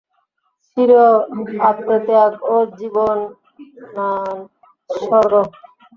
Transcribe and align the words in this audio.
ছিল 0.77 0.91
আত্মেত্যাগ 1.69 2.31
ও 2.45 2.55
জীবননাৎসর্গ। 2.77 4.03